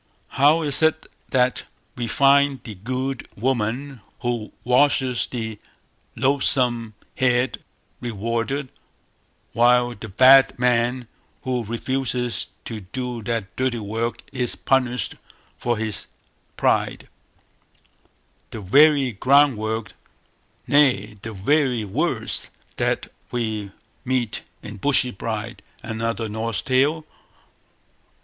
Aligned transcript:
How 0.29 0.63
is 0.63 0.81
it 0.81 1.05
that 1.29 1.65
we 1.95 2.07
find 2.07 2.63
the 2.63 2.73
good 2.73 3.27
woman 3.37 4.01
who 4.21 4.51
washes 4.63 5.27
the 5.27 5.59
loathsome 6.15 6.95
head 7.17 7.63
rewarded, 7.99 8.69
while 9.53 9.93
the 9.93 10.09
bad 10.09 10.57
man 10.57 11.07
who 11.43 11.63
refuses 11.65 12.47
to 12.65 12.79
do 12.81 13.21
that 13.21 13.55
dirty 13.55 13.77
work 13.77 14.23
is 14.33 14.55
punished 14.55 15.17
for 15.59 15.77
his 15.77 16.07
pride; 16.57 17.07
the 18.49 18.59
very 18.59 19.11
groundwork, 19.11 19.93
nay 20.65 21.17
the 21.21 21.31
very 21.31 21.85
words, 21.85 22.47
that 22.77 23.11
we 23.29 23.69
meet 24.03 24.41
in 24.63 24.77
Bushy 24.77 25.11
bride, 25.11 25.61
another 25.83 26.27
Norse 26.27 26.63
Tale? 26.63 27.05